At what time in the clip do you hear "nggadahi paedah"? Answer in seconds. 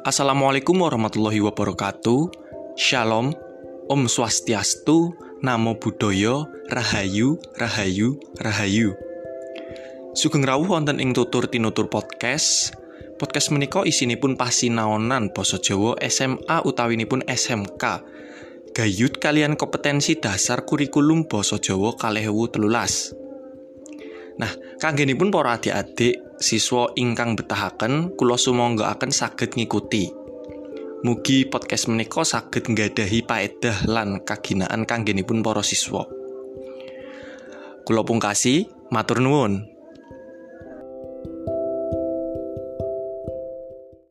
32.66-33.86